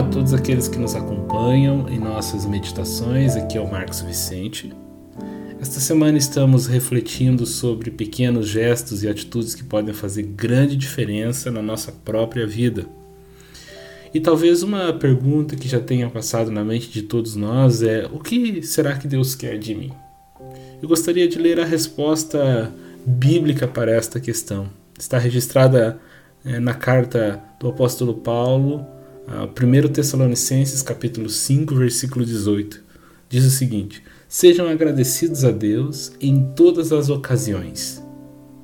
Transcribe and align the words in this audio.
Olá 0.00 0.08
a 0.08 0.12
todos 0.12 0.32
aqueles 0.32 0.66
que 0.66 0.78
nos 0.78 0.94
acompanham 0.94 1.86
em 1.86 1.98
nossas 1.98 2.46
meditações. 2.46 3.36
Aqui 3.36 3.58
é 3.58 3.60
o 3.60 3.70
Marcos 3.70 4.00
Vicente. 4.00 4.72
Esta 5.60 5.78
semana 5.78 6.16
estamos 6.16 6.66
refletindo 6.66 7.44
sobre 7.44 7.90
pequenos 7.90 8.48
gestos 8.48 9.02
e 9.02 9.08
atitudes 9.10 9.54
que 9.54 9.62
podem 9.62 9.92
fazer 9.92 10.22
grande 10.22 10.74
diferença 10.74 11.50
na 11.50 11.60
nossa 11.60 11.92
própria 11.92 12.46
vida. 12.46 12.86
E 14.14 14.18
talvez 14.18 14.62
uma 14.62 14.90
pergunta 14.94 15.54
que 15.54 15.68
já 15.68 15.78
tenha 15.78 16.08
passado 16.08 16.50
na 16.50 16.64
mente 16.64 16.88
de 16.88 17.02
todos 17.02 17.36
nós 17.36 17.82
é: 17.82 18.08
o 18.10 18.20
que 18.20 18.62
será 18.62 18.96
que 18.96 19.06
Deus 19.06 19.34
quer 19.34 19.58
de 19.58 19.74
mim? 19.74 19.92
Eu 20.80 20.88
gostaria 20.88 21.28
de 21.28 21.38
ler 21.38 21.60
a 21.60 21.66
resposta 21.66 22.72
bíblica 23.04 23.68
para 23.68 23.92
esta 23.92 24.18
questão. 24.18 24.70
Está 24.98 25.18
registrada 25.18 26.00
é, 26.42 26.58
na 26.58 26.72
carta 26.72 27.38
do 27.60 27.68
apóstolo 27.68 28.14
Paulo, 28.14 28.86
1 29.30 29.92
Tessalonicenses 29.92 30.82
capítulo 30.82 31.28
5, 31.28 31.72
versículo 31.76 32.24
18. 32.24 32.82
Diz 33.28 33.44
o 33.44 33.50
seguinte: 33.50 34.02
Sejam 34.28 34.68
agradecidos 34.68 35.44
a 35.44 35.52
Deus 35.52 36.10
em 36.20 36.52
todas 36.56 36.92
as 36.92 37.08
ocasiões. 37.08 38.02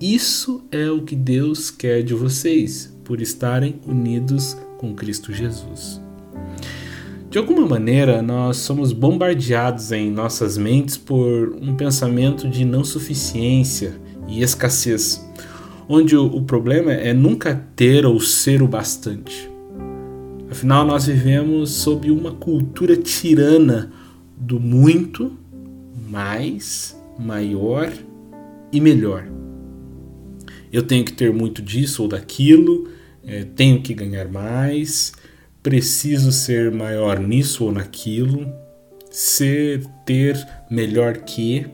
Isso 0.00 0.64
é 0.72 0.90
o 0.90 1.02
que 1.02 1.14
Deus 1.14 1.70
quer 1.70 2.02
de 2.02 2.14
vocês, 2.14 2.96
por 3.04 3.20
estarem 3.20 3.78
unidos 3.86 4.56
com 4.78 4.94
Cristo 4.94 5.34
Jesus. 5.34 6.00
De 7.28 7.36
alguma 7.36 7.66
maneira, 7.66 8.22
nós 8.22 8.56
somos 8.56 8.90
bombardeados 8.92 9.92
em 9.92 10.10
nossas 10.10 10.56
mentes 10.56 10.96
por 10.96 11.58
um 11.60 11.74
pensamento 11.74 12.48
de 12.48 12.64
não 12.64 12.84
suficiência 12.84 14.00
e 14.26 14.42
escassez, 14.42 15.22
onde 15.86 16.16
o, 16.16 16.40
problema 16.42 16.92
é 16.92 17.12
nunca 17.12 17.54
ter 17.76 18.06
ou 18.06 18.18
ser 18.18 18.62
o 18.62 18.68
bastante. 18.68 19.53
Afinal, 20.54 20.86
nós 20.86 21.06
vivemos 21.06 21.70
sob 21.72 22.12
uma 22.12 22.30
cultura 22.30 22.96
tirana 22.96 23.92
do 24.36 24.60
muito, 24.60 25.36
mais, 26.08 26.96
maior 27.18 27.92
e 28.70 28.80
melhor. 28.80 29.26
Eu 30.72 30.84
tenho 30.84 31.04
que 31.04 31.12
ter 31.12 31.32
muito 31.32 31.60
disso 31.60 32.04
ou 32.04 32.08
daquilo, 32.08 32.88
é, 33.26 33.42
tenho 33.42 33.82
que 33.82 33.92
ganhar 33.92 34.28
mais, 34.28 35.12
preciso 35.60 36.30
ser 36.30 36.70
maior 36.70 37.18
nisso 37.18 37.64
ou 37.64 37.72
naquilo, 37.72 38.46
ser, 39.10 39.84
ter 40.06 40.38
melhor 40.70 41.16
que. 41.16 41.66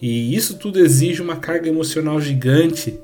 E 0.00 0.32
isso 0.32 0.58
tudo 0.58 0.78
exige 0.78 1.20
uma 1.20 1.34
carga 1.34 1.68
emocional 1.68 2.20
gigante 2.20 3.00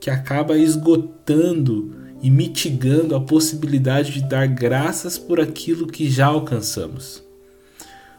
que 0.00 0.08
acaba 0.08 0.56
esgotando 0.56 2.07
e 2.22 2.30
mitigando 2.30 3.14
a 3.14 3.20
possibilidade 3.20 4.12
de 4.12 4.28
dar 4.28 4.46
graças 4.46 5.16
por 5.16 5.40
aquilo 5.40 5.86
que 5.86 6.10
já 6.10 6.26
alcançamos. 6.26 7.22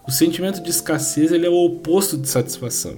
O 0.08 0.12
sentimento 0.12 0.62
de 0.62 0.70
escassez 0.70 1.32
ele 1.32 1.46
é 1.46 1.50
o 1.50 1.66
oposto 1.66 2.18
de 2.18 2.28
satisfação. 2.28 2.98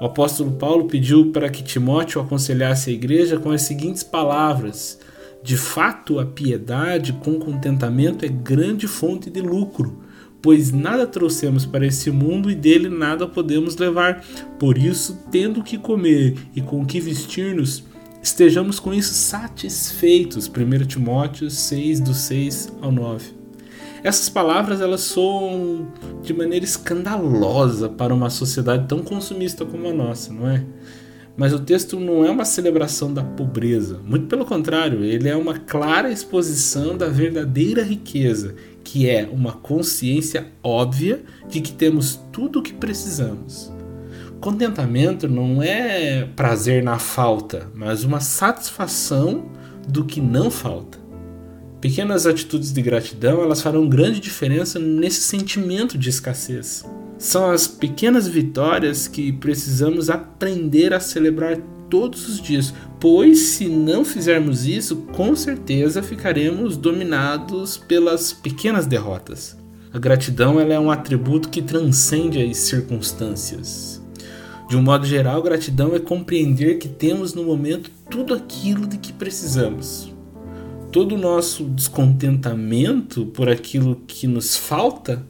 O 0.00 0.06
apóstolo 0.06 0.52
Paulo 0.52 0.86
pediu 0.86 1.30
para 1.30 1.50
que 1.50 1.62
Timóteo 1.62 2.20
aconselhasse 2.20 2.90
a 2.90 2.92
igreja 2.92 3.38
com 3.38 3.50
as 3.50 3.62
seguintes 3.62 4.02
palavras: 4.02 4.98
De 5.42 5.56
fato, 5.56 6.18
a 6.18 6.24
piedade 6.24 7.12
com 7.12 7.38
contentamento 7.38 8.24
é 8.24 8.28
grande 8.28 8.86
fonte 8.88 9.28
de 9.28 9.40
lucro 9.40 10.10
pois 10.42 10.72
nada 10.72 11.06
trouxemos 11.06 11.66
para 11.66 11.86
esse 11.86 12.10
mundo 12.10 12.50
e 12.50 12.54
dele 12.54 12.88
nada 12.88 13.26
podemos 13.26 13.76
levar. 13.76 14.24
Por 14.58 14.78
isso, 14.78 15.18
tendo 15.30 15.60
o 15.60 15.62
que 15.62 15.78
comer 15.78 16.36
e 16.54 16.60
com 16.60 16.80
o 16.80 16.86
que 16.86 17.00
vestir-nos, 17.00 17.84
estejamos 18.22 18.78
com 18.78 18.92
isso 18.92 19.14
satisfeitos. 19.14 20.48
1 20.48 20.86
Timóteo 20.86 21.50
6, 21.50 22.00
do 22.00 22.14
6 22.14 22.72
ao 22.80 22.92
9. 22.92 23.40
Essas 24.02 24.28
palavras 24.28 24.80
elas 24.80 25.02
soam 25.02 25.88
de 26.22 26.32
maneira 26.32 26.64
escandalosa 26.64 27.88
para 27.88 28.14
uma 28.14 28.30
sociedade 28.30 28.88
tão 28.88 29.00
consumista 29.00 29.64
como 29.66 29.88
a 29.88 29.92
nossa, 29.92 30.32
não 30.32 30.48
é? 30.48 30.64
Mas 31.36 31.52
o 31.52 31.58
texto 31.58 31.98
não 32.00 32.24
é 32.24 32.30
uma 32.30 32.44
celebração 32.44 33.12
da 33.12 33.22
pobreza, 33.22 34.00
muito 34.04 34.26
pelo 34.26 34.44
contrário, 34.44 35.04
ele 35.04 35.28
é 35.28 35.36
uma 35.36 35.58
clara 35.58 36.10
exposição 36.10 36.96
da 36.96 37.08
verdadeira 37.08 37.82
riqueza 37.82 38.54
que 38.82 39.08
é 39.08 39.28
uma 39.30 39.52
consciência 39.52 40.48
óbvia 40.62 41.22
de 41.48 41.60
que 41.60 41.72
temos 41.72 42.18
tudo 42.32 42.58
o 42.58 42.62
que 42.62 42.72
precisamos. 42.72 43.70
Contentamento 44.40 45.28
não 45.28 45.62
é 45.62 46.26
prazer 46.34 46.82
na 46.82 46.98
falta, 46.98 47.68
mas 47.74 48.04
uma 48.04 48.20
satisfação 48.20 49.50
do 49.86 50.02
que 50.02 50.18
não 50.18 50.50
falta. 50.50 50.98
Pequenas 51.78 52.26
atitudes 52.26 52.72
de 52.72 52.80
gratidão, 52.80 53.42
elas 53.42 53.60
farão 53.60 53.86
grande 53.86 54.18
diferença 54.18 54.78
nesse 54.78 55.20
sentimento 55.20 55.98
de 55.98 56.08
escassez. 56.08 56.86
São 57.18 57.50
as 57.50 57.68
pequenas 57.68 58.26
vitórias 58.26 59.06
que 59.06 59.30
precisamos 59.30 60.08
aprender 60.08 60.94
a 60.94 61.00
celebrar 61.00 61.58
todos 61.90 62.26
os 62.26 62.40
dias, 62.40 62.72
pois 62.98 63.38
se 63.40 63.68
não 63.68 64.06
fizermos 64.06 64.64
isso, 64.64 64.96
com 65.12 65.36
certeza 65.36 66.02
ficaremos 66.02 66.78
dominados 66.78 67.76
pelas 67.76 68.32
pequenas 68.32 68.86
derrotas. 68.86 69.54
A 69.92 69.98
gratidão 69.98 70.58
ela 70.58 70.72
é 70.72 70.80
um 70.80 70.90
atributo 70.90 71.50
que 71.50 71.60
transcende 71.60 72.40
as 72.40 72.56
circunstâncias. 72.56 73.99
De 74.70 74.76
um 74.76 74.82
modo 74.82 75.04
geral, 75.04 75.42
gratidão 75.42 75.96
é 75.96 75.98
compreender 75.98 76.78
que 76.78 76.86
temos 76.86 77.34
no 77.34 77.42
momento 77.42 77.90
tudo 78.08 78.32
aquilo 78.32 78.86
de 78.86 78.98
que 78.98 79.12
precisamos. 79.12 80.14
Todo 80.92 81.16
o 81.16 81.18
nosso 81.18 81.64
descontentamento 81.64 83.26
por 83.26 83.48
aquilo 83.48 83.96
que 84.06 84.28
nos 84.28 84.56
falta 84.56 85.26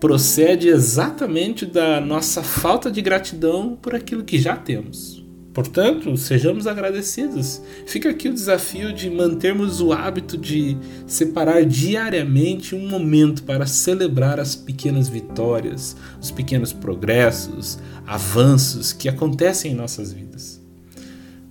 procede 0.00 0.66
exatamente 0.66 1.64
da 1.64 2.00
nossa 2.00 2.42
falta 2.42 2.90
de 2.90 3.00
gratidão 3.00 3.78
por 3.80 3.94
aquilo 3.94 4.24
que 4.24 4.40
já 4.40 4.56
temos. 4.56 5.19
Portanto, 5.52 6.16
sejamos 6.16 6.68
agradecidos. 6.68 7.60
Fica 7.84 8.10
aqui 8.10 8.28
o 8.28 8.34
desafio 8.34 8.92
de 8.92 9.10
mantermos 9.10 9.80
o 9.80 9.92
hábito 9.92 10.38
de 10.38 10.76
separar 11.06 11.64
diariamente 11.64 12.74
um 12.74 12.88
momento 12.88 13.42
para 13.42 13.66
celebrar 13.66 14.38
as 14.38 14.54
pequenas 14.54 15.08
vitórias, 15.08 15.96
os 16.20 16.30
pequenos 16.30 16.72
progressos, 16.72 17.80
avanços 18.06 18.92
que 18.92 19.08
acontecem 19.08 19.72
em 19.72 19.74
nossas 19.74 20.12
vidas. 20.12 20.60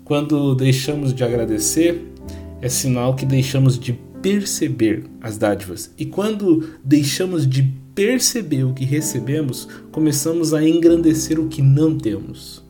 Quando 0.06 0.56
deixamos 0.56 1.14
de 1.14 1.24
agradecer, 1.24 2.02
é 2.62 2.70
sinal 2.70 3.16
que 3.16 3.26
deixamos 3.26 3.78
de 3.78 3.94
perceber 4.22 5.04
as 5.22 5.38
dádivas. 5.38 5.94
E 5.98 6.06
quando 6.06 6.70
deixamos 6.84 7.46
de 7.46 7.64
perceber 7.94 8.64
o 8.64 8.74
que 8.74 8.86
recebemos, 8.86 9.68
começamos 9.92 10.54
a 10.54 10.66
engrandecer 10.66 11.38
o 11.38 11.50
que 11.50 11.62
não 11.62 11.98
temos 11.98 12.69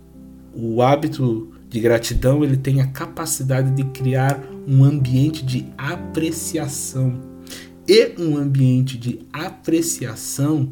o 0.53 0.81
hábito 0.81 1.51
de 1.69 1.79
gratidão 1.79 2.43
ele 2.43 2.57
tem 2.57 2.81
a 2.81 2.87
capacidade 2.87 3.71
de 3.71 3.83
criar 3.85 4.41
um 4.67 4.83
ambiente 4.83 5.43
de 5.43 5.67
apreciação. 5.77 7.19
E 7.87 8.13
um 8.19 8.37
ambiente 8.37 8.97
de 8.97 9.19
apreciação 9.31 10.69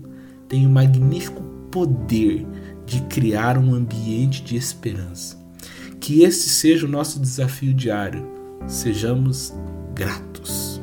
tem 0.47 0.65
o 0.65 0.69
magnífico 0.69 1.41
poder 1.71 2.45
de 2.85 3.01
criar 3.03 3.57
um 3.57 3.73
ambiente 3.73 4.43
de 4.43 4.55
esperança. 4.55 5.37
Que 5.99 6.23
esse 6.23 6.49
seja 6.49 6.85
o 6.85 6.89
nosso 6.89 7.19
desafio 7.19 7.73
diário. 7.73 8.25
Sejamos 8.67 9.53
gratos. 9.93 10.76